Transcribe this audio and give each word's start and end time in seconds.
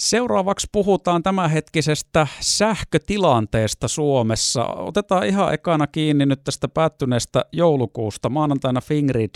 Seuraavaksi 0.00 0.66
puhutaan 0.72 1.22
tämänhetkisestä 1.22 2.26
sähkötilanteesta 2.40 3.88
Suomessa. 3.88 4.64
Otetaan 4.64 5.26
ihan 5.26 5.54
ekana 5.54 5.86
kiinni 5.86 6.26
nyt 6.26 6.44
tästä 6.44 6.68
päättyneestä 6.68 7.44
joulukuusta. 7.52 8.28
Maanantaina 8.28 8.80
Fingrid 8.80 9.30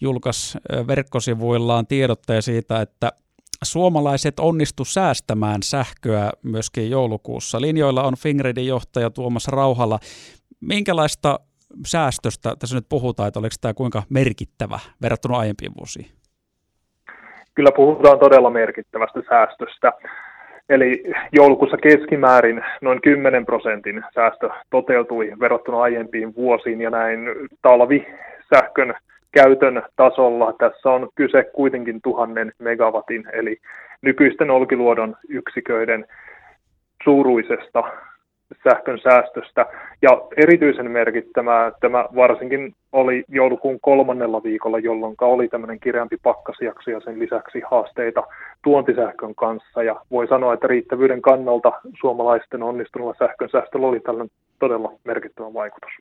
julkaisi 0.00 0.58
verkkosivuillaan 0.86 1.86
tiedotteen 1.86 2.42
siitä, 2.42 2.80
että 2.80 3.12
suomalaiset 3.64 4.40
onnistu 4.40 4.84
säästämään 4.84 5.62
sähköä 5.62 6.30
myöskin 6.42 6.90
joulukuussa. 6.90 7.60
Linjoilla 7.60 8.02
on 8.02 8.16
Fingridin 8.16 8.66
johtaja 8.66 9.10
Tuomas 9.10 9.48
Rauhalla. 9.48 9.98
Minkälaista 10.60 11.40
säästöstä 11.86 12.56
tässä 12.56 12.76
nyt 12.76 12.88
puhutaan, 12.88 13.28
että 13.28 13.40
oliko 13.40 13.56
tämä 13.60 13.74
kuinka 13.74 14.02
merkittävä 14.08 14.80
verrattuna 15.02 15.38
aiempiin 15.38 15.72
vuosiin? 15.78 16.21
Kyllä 17.54 17.70
puhutaan 17.76 18.18
todella 18.18 18.50
merkittävästä 18.50 19.20
säästöstä. 19.28 19.92
Eli 20.68 21.02
joulukuussa 21.32 21.76
keskimäärin 21.76 22.64
noin 22.80 23.00
10 23.02 23.46
prosentin 23.46 24.02
säästö 24.14 24.50
toteutui 24.70 25.32
verrattuna 25.40 25.82
aiempiin 25.82 26.34
vuosiin 26.34 26.80
ja 26.80 26.90
näin 26.90 27.20
talvi 27.62 28.06
sähkön 28.54 28.94
käytön 29.32 29.82
tasolla. 29.96 30.52
Tässä 30.58 30.90
on 30.90 31.08
kyse 31.14 31.44
kuitenkin 31.52 32.00
tuhannen 32.02 32.52
megawatin, 32.58 33.24
eli 33.32 33.56
nykyisten 34.02 34.50
Olkiluodon 34.50 35.16
yksiköiden 35.28 36.06
suuruisesta 37.04 37.82
sähkön 38.64 38.98
säästöstä. 39.02 39.66
Ja 40.02 40.10
erityisen 40.36 40.90
merkittävää 40.90 41.72
tämä 41.80 42.04
varsinkin 42.16 42.74
oli 42.92 43.24
joulukuun 43.28 43.80
kolmannella 43.80 44.42
viikolla, 44.42 44.78
jolloin 44.78 45.14
oli 45.20 45.48
tämmöinen 45.48 45.80
kireämpi 45.80 46.16
pakkasjakso 46.22 46.90
ja 46.90 47.00
sen 47.00 47.18
lisäksi 47.18 47.62
haasteita 47.70 48.22
tuontisähkön 48.64 49.34
kanssa. 49.34 49.82
Ja 49.82 50.00
voi 50.10 50.28
sanoa, 50.28 50.54
että 50.54 50.66
riittävyyden 50.66 51.22
kannalta 51.22 51.72
suomalaisten 52.00 52.62
onnistuneella 52.62 53.14
sähkön 53.18 53.48
säästöllä 53.52 53.86
oli 53.86 54.00
tällainen 54.00 54.36
todella 54.58 54.92
merkittävä 55.04 55.54
vaikutus. 55.54 55.92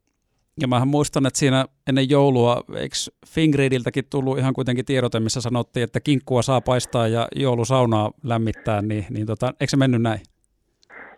Ja 0.62 0.68
mä 0.68 0.86
muistan, 0.86 1.26
että 1.26 1.40
siinä 1.40 1.66
ennen 1.88 2.10
joulua, 2.10 2.62
eikö 2.76 2.96
Fingridiltäkin 3.28 4.04
tullut 4.10 4.38
ihan 4.38 4.54
kuitenkin 4.54 4.86
tiedote, 4.86 5.20
missä 5.20 5.42
sanottiin, 5.42 5.84
että 5.84 6.00
kinkkua 6.00 6.42
saa 6.42 6.62
paistaa 6.62 7.08
ja 7.08 7.28
joulusaunaa 7.36 8.12
lämmittää, 8.24 8.82
niin, 8.82 9.06
niin 9.10 9.28
tota, 9.28 9.48
eikö 9.48 9.70
se 9.70 9.78
mennyt 9.78 10.02
näin? 10.02 10.20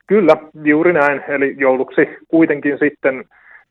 Kyllä, 0.07 0.37
juuri 0.63 0.93
näin. 0.93 1.23
Eli 1.27 1.55
jouluksi 1.57 2.17
kuitenkin 2.27 2.79
sitten 2.79 3.23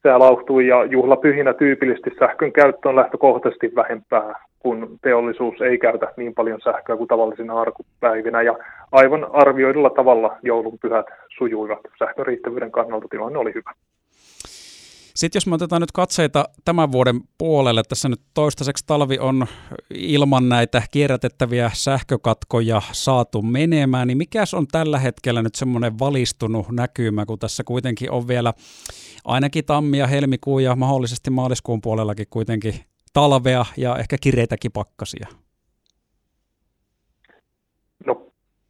sää 0.02 0.18
lauhtui 0.18 0.66
ja 0.66 0.84
juhlapyhinä 0.84 1.54
tyypillisesti 1.54 2.10
sähkön 2.18 2.52
käyttö 2.52 2.88
on 2.88 2.96
lähtökohtaisesti 2.96 3.72
vähempää, 3.76 4.34
kun 4.58 4.98
teollisuus 5.02 5.60
ei 5.60 5.78
käytä 5.78 6.12
niin 6.16 6.34
paljon 6.34 6.60
sähköä 6.60 6.96
kuin 6.96 7.08
tavallisina 7.08 7.60
arkupäivinä. 7.60 8.42
Ja 8.42 8.58
aivan 8.92 9.26
arvioidulla 9.32 9.90
tavalla 9.90 10.36
joulun 10.42 10.78
pyhät 10.82 11.06
sujuivat. 11.38 11.80
Sähkön 11.98 12.26
riittävyyden 12.26 12.72
kannalta 12.72 13.06
tilanne 13.10 13.38
oli 13.38 13.54
hyvä. 13.54 13.72
Sitten 15.14 15.36
jos 15.36 15.46
me 15.46 15.54
otetaan 15.54 15.80
nyt 15.80 15.92
katseita 15.92 16.44
tämän 16.64 16.92
vuoden 16.92 17.20
puolelle, 17.38 17.82
tässä 17.82 18.08
nyt 18.08 18.20
toistaiseksi 18.34 18.84
talvi 18.86 19.18
on 19.18 19.46
ilman 19.94 20.48
näitä 20.48 20.82
kierrätettäviä 20.90 21.70
sähkökatkoja 21.74 22.82
saatu 22.92 23.42
menemään, 23.42 24.08
niin 24.08 24.18
mikä 24.18 24.44
on 24.54 24.66
tällä 24.66 24.98
hetkellä 24.98 25.42
nyt 25.42 25.54
semmoinen 25.54 25.98
valistunut 25.98 26.68
näkymä, 26.70 27.26
kun 27.26 27.38
tässä 27.38 27.64
kuitenkin 27.64 28.10
on 28.10 28.28
vielä 28.28 28.54
ainakin 29.24 29.64
tammi 29.64 29.98
ja 29.98 30.06
helmikuu 30.06 30.58
ja 30.58 30.76
mahdollisesti 30.76 31.30
maaliskuun 31.30 31.80
puolellakin 31.80 32.26
kuitenkin 32.30 32.74
talvea 33.12 33.66
ja 33.76 33.96
ehkä 33.96 34.18
kireitäkin 34.20 34.72
pakkasia? 34.72 35.41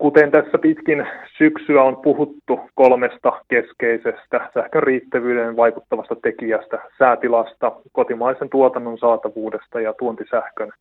Kuten 0.03 0.31
tässä 0.31 0.59
pitkin 0.59 1.07
syksyä 1.39 1.83
on 1.83 1.97
puhuttu 1.97 2.61
kolmesta 2.75 3.33
keskeisestä 3.49 4.51
sähkön 4.55 4.83
riittävyyden 4.83 5.57
vaikuttavasta 5.57 6.17
tekijästä, 6.23 6.79
säätilasta, 6.99 7.73
kotimaisen 7.93 8.51
tuotannon 8.51 8.99
saatavuudesta 8.99 9.81
ja 9.81 9.93
tuontisähkön 9.93 10.73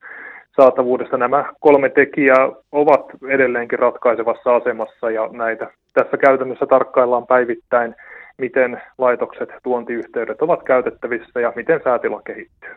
saatavuudesta. 0.56 1.18
Nämä 1.18 1.54
kolme 1.60 1.90
tekijää 1.90 2.50
ovat 2.72 3.06
edelleenkin 3.30 3.80
ratkaisevassa 3.80 4.56
asemassa 4.56 5.12
ja 5.12 5.30
näitä 5.32 5.72
tässä 5.94 6.18
käytännössä 6.18 6.66
tarkkaillaan 6.66 7.28
päivittäin, 7.28 7.96
miten 8.38 8.82
laitokset, 8.98 9.50
tuontiyhteydet 9.64 10.42
ovat 10.42 10.64
käytettävissä 10.64 11.40
ja 11.40 11.54
miten 11.56 11.82
säätila 11.84 12.22
kehittyy. 12.22 12.76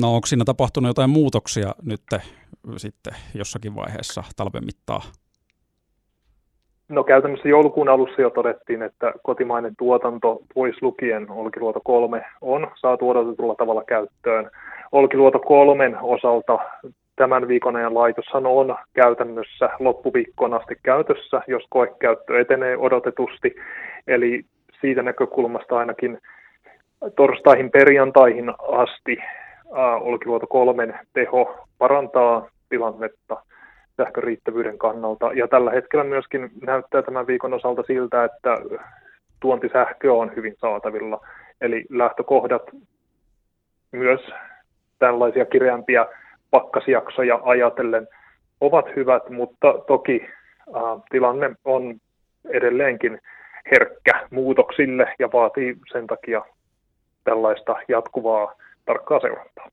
No 0.00 0.14
onko 0.14 0.26
siinä 0.26 0.44
tapahtunut 0.44 0.88
jotain 0.88 1.10
muutoksia 1.10 1.74
nyt 1.82 2.02
sitten 2.76 3.12
jossakin 3.34 3.74
vaiheessa 3.74 4.22
talven 4.36 4.64
mittaan? 4.64 5.02
No 6.88 7.04
käytännössä 7.04 7.48
joulukuun 7.48 7.88
alussa 7.88 8.22
jo 8.22 8.30
todettiin, 8.30 8.82
että 8.82 9.12
kotimainen 9.22 9.74
tuotanto 9.78 10.38
pois 10.54 10.82
lukien 10.82 11.30
Olkiluoto 11.30 11.80
3 11.84 12.24
on 12.40 12.70
saatu 12.74 13.10
odotetulla 13.10 13.54
tavalla 13.54 13.84
käyttöön. 13.84 14.50
Olkiluoto 14.92 15.38
3 15.38 15.92
osalta 16.02 16.58
tämän 17.16 17.48
viikon 17.48 17.76
ajan 17.76 17.94
laitoshan 17.94 18.46
on 18.46 18.76
käytännössä 18.94 19.70
loppuviikkoon 19.78 20.54
asti 20.54 20.76
käytössä, 20.82 21.42
jos 21.46 21.62
koekäyttö 21.70 22.40
etenee 22.40 22.76
odotetusti. 22.76 23.54
Eli 24.06 24.44
siitä 24.80 25.02
näkökulmasta 25.02 25.78
ainakin 25.78 26.18
torstaihin 27.16 27.70
perjantaihin 27.70 28.52
asti 28.72 29.16
Olkiluoto 30.00 30.46
3 30.46 30.94
teho 31.12 31.66
parantaa 31.78 32.48
tilannetta 32.68 33.36
sähkön 33.98 34.24
riittävyyden 34.24 34.78
kannalta. 34.78 35.32
Ja 35.32 35.48
tällä 35.48 35.70
hetkellä 35.70 36.04
myöskin 36.04 36.50
näyttää 36.66 37.02
tämän 37.02 37.26
viikon 37.26 37.54
osalta 37.54 37.82
siltä, 37.86 38.24
että 38.24 38.56
tuontisähkö 39.40 40.14
on 40.14 40.32
hyvin 40.36 40.54
saatavilla. 40.58 41.26
Eli 41.60 41.84
lähtökohdat 41.90 42.62
myös 43.92 44.20
tällaisia 44.98 45.44
kireämpiä 45.44 46.06
pakkasjaksoja 46.50 47.40
ajatellen 47.42 48.08
ovat 48.60 48.86
hyvät, 48.96 49.30
mutta 49.30 49.74
toki 49.86 50.28
äh, 50.76 50.82
tilanne 51.10 51.50
on 51.64 51.94
edelleenkin 52.50 53.20
herkkä 53.70 54.26
muutoksille 54.30 55.14
ja 55.18 55.28
vaatii 55.32 55.76
sen 55.92 56.06
takia 56.06 56.42
tällaista 57.24 57.76
jatkuvaa 57.88 58.54
tarkkaa 58.84 59.20
seurantaa. 59.20 59.70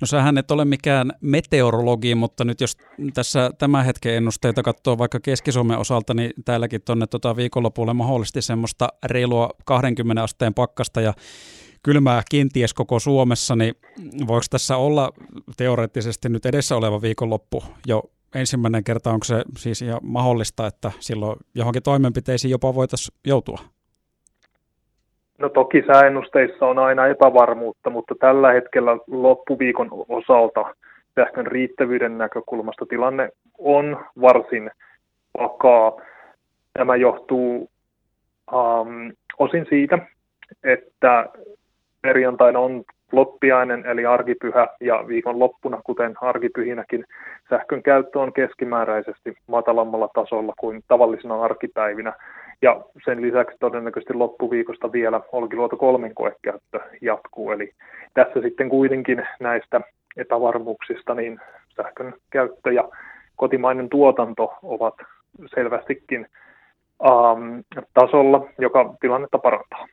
No 0.00 0.06
sähän 0.06 0.38
et 0.38 0.50
ole 0.50 0.64
mikään 0.64 1.12
meteorologi, 1.20 2.14
mutta 2.14 2.44
nyt 2.44 2.60
jos 2.60 2.76
tässä 3.14 3.50
tämän 3.58 3.84
hetken 3.84 4.14
ennusteita 4.14 4.62
katsoo 4.62 4.98
vaikka 4.98 5.20
Keski-Suomen 5.20 5.78
osalta, 5.78 6.14
niin 6.14 6.30
täälläkin 6.44 6.82
tuonne 6.82 7.06
tota 7.06 7.36
viikonlopulle 7.36 7.94
mahdollisesti 7.94 8.42
semmoista 8.42 8.88
reilua 9.04 9.50
20 9.64 10.22
asteen 10.22 10.54
pakkasta 10.54 11.00
ja 11.00 11.14
kylmää 11.82 12.22
kenties 12.30 12.74
koko 12.74 12.98
Suomessa, 12.98 13.56
niin 13.56 13.74
voiko 14.26 14.46
tässä 14.50 14.76
olla 14.76 15.12
teoreettisesti 15.56 16.28
nyt 16.28 16.46
edessä 16.46 16.76
oleva 16.76 17.02
viikonloppu 17.02 17.64
jo 17.86 18.02
ensimmäinen 18.34 18.84
kerta, 18.84 19.10
onko 19.10 19.24
se 19.24 19.44
siis 19.58 19.82
ihan 19.82 20.00
mahdollista, 20.02 20.66
että 20.66 20.92
silloin 21.00 21.36
johonkin 21.54 21.82
toimenpiteisiin 21.82 22.50
jopa 22.50 22.74
voitaisiin 22.74 23.18
joutua? 23.26 23.58
No 25.40 25.48
toki 25.48 25.84
sääennusteissa 25.86 26.66
on 26.66 26.78
aina 26.78 27.06
epävarmuutta, 27.06 27.90
mutta 27.90 28.14
tällä 28.20 28.52
hetkellä 28.52 28.96
loppuviikon 29.06 29.88
osalta 30.08 30.74
sähkön 31.14 31.46
riittävyyden 31.46 32.18
näkökulmasta 32.18 32.86
tilanne 32.86 33.28
on 33.58 34.04
varsin 34.20 34.70
vakaa. 35.38 35.92
Tämä 36.72 36.96
johtuu 36.96 37.70
um, 38.52 39.12
osin 39.38 39.66
siitä, 39.68 39.98
että 40.64 41.26
perjantaina 42.02 42.58
on 42.58 42.84
loppiainen 43.12 43.86
eli 43.86 44.06
arkipyhä 44.06 44.66
ja 44.80 45.04
viikon 45.08 45.38
loppuna, 45.38 45.80
kuten 45.84 46.14
arkipyhinäkin, 46.20 47.04
sähkön 47.50 47.82
käyttö 47.82 48.20
on 48.20 48.32
keskimääräisesti 48.32 49.36
matalammalla 49.46 50.08
tasolla 50.14 50.54
kuin 50.58 50.82
tavallisina 50.88 51.42
arkipäivinä. 51.42 52.12
Ja 52.62 52.84
sen 53.04 53.22
lisäksi 53.22 53.56
todennäköisesti 53.60 54.14
loppuviikosta 54.14 54.92
vielä 54.92 55.20
Olkiluoto 55.32 55.76
kolmen 55.76 56.14
koekäyttö 56.14 56.80
jatkuu. 57.00 57.50
Eli 57.50 57.72
tässä 58.14 58.40
sitten 58.40 58.68
kuitenkin 58.68 59.26
näistä 59.40 59.80
epävarmuuksista 60.16 61.14
niin 61.14 61.40
sähkön 61.76 62.14
käyttö 62.30 62.72
ja 62.72 62.88
kotimainen 63.36 63.88
tuotanto 63.88 64.54
ovat 64.62 64.94
selvästikin 65.54 66.26
ähm, 67.04 67.60
tasolla, 67.94 68.46
joka 68.58 68.94
tilannetta 69.00 69.38
parantaa. 69.38 69.86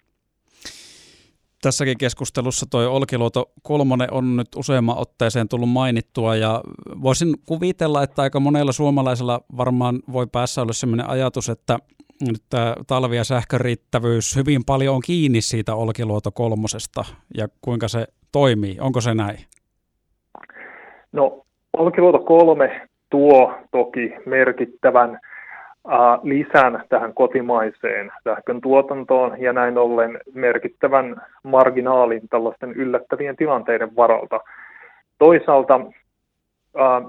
Tässäkin 1.62 1.98
keskustelussa 1.98 2.66
tuo 2.72 2.82
Olkiluoto 2.82 3.52
kolmonen 3.64 4.14
on 4.14 4.36
nyt 4.36 4.48
useamman 4.56 4.98
otteeseen 4.98 5.48
tullut 5.50 5.70
mainittua 5.70 6.36
ja 6.36 6.62
voisin 7.02 7.36
kuvitella, 7.46 8.04
että 8.04 8.22
aika 8.22 8.40
monella 8.40 8.72
suomalaisella 8.72 9.42
varmaan 9.58 10.00
voi 10.12 10.28
päässä 10.32 10.62
olla 10.62 10.74
sellainen 10.74 11.10
ajatus, 11.10 11.50
että 11.50 11.80
nyt 12.22 12.42
tämä 12.50 12.76
talvi- 12.88 13.16
ja 13.16 13.24
sähköriittävyys 13.24 14.36
hyvin 14.36 14.62
paljon 14.66 14.96
on 14.96 15.02
kiinni 15.06 15.42
siitä 15.42 15.76
Olkiluoto 15.76 16.32
kolmosesta 16.32 17.06
ja 17.38 17.48
kuinka 17.62 17.88
se 17.88 18.08
toimii. 18.32 18.78
Onko 18.80 19.02
se 19.02 19.14
näin? 19.14 19.38
No 21.12 21.44
Olkiluoto 21.74 22.20
kolme 22.20 22.88
tuo 23.10 23.54
toki 23.72 24.14
merkittävän 24.26 25.20
lisän 26.24 26.84
tähän 26.90 27.14
kotimaiseen 27.14 28.12
sähkön 28.24 28.62
tuotantoon 28.62 29.42
ja 29.42 29.54
näin 29.54 29.78
ollen 29.78 30.20
merkittävän 30.34 31.22
marginaalin 31.44 32.30
tällaisten 32.30 32.72
yllättävien 32.72 33.36
tilanteiden 33.36 33.96
varalta. 33.96 34.40
Toisaalta 35.18 35.80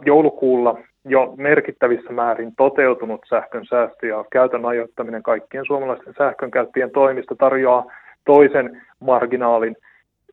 joulukuulla 0.05 0.79
jo 1.11 1.35
merkittävissä 1.37 2.13
määrin 2.13 2.53
toteutunut 2.57 3.21
sähkön 3.29 3.67
säästö 3.67 4.07
ja 4.07 4.25
käytön 4.33 4.65
ajoittaminen 4.65 5.23
kaikkien 5.23 5.65
suomalaisten 5.67 6.15
sähkönkäyttäjien 6.19 6.91
toimista 6.91 7.35
tarjoaa 7.37 7.85
toisen 8.25 8.83
marginaalin. 9.01 9.77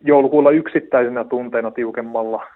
Joulukuulla 0.02 0.52
yksittäisenä 0.52 1.24
tunteina 1.24 1.72
tiukemmalla 1.72 2.48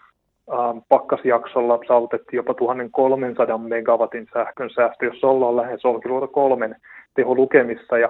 pakkasjaksolla 0.89 1.79
saavutettiin 1.87 2.37
jopa 2.37 2.53
1300 2.53 3.57
megawatin 3.57 4.27
sähkön 4.33 4.69
säästö, 4.69 5.05
jos 5.05 5.23
ollaan 5.23 5.55
lähes 5.55 5.85
Olkiluoto 5.85 6.27
kolmen 6.27 6.75
teholukemissa. 7.15 7.97
Ja 7.97 8.09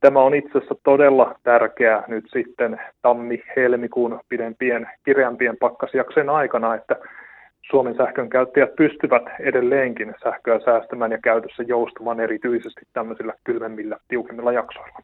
tämä 0.00 0.20
on 0.20 0.34
itse 0.34 0.58
asiassa 0.58 0.74
todella 0.84 1.34
tärkeää 1.42 2.04
nyt 2.08 2.24
sitten 2.32 2.80
tammi-helmikuun 3.02 4.20
pidempien, 4.28 4.88
kireämpien 5.04 5.56
pakkasjaksojen 5.60 6.30
aikana, 6.30 6.74
että 6.74 6.96
Suomen 7.70 7.96
sähkön 7.96 8.28
käyttäjät 8.30 8.76
pystyvät 8.76 9.22
edelleenkin 9.40 10.14
sähköä 10.24 10.60
säästämään 10.64 11.12
ja 11.12 11.18
käytössä 11.24 11.62
joustamaan 11.62 12.20
erityisesti 12.20 12.80
tämmöisillä 12.92 13.34
kylmemmillä, 13.44 13.96
tiukemmilla 14.08 14.52
jaksoilla. 14.52 14.98